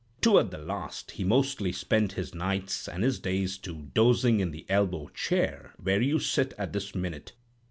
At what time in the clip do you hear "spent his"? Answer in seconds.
1.71-2.33